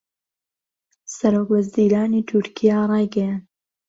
سەرۆکوەزیرانی 1.15 2.25
تورکیا 2.29 2.77
رایگەیاند 2.91 3.43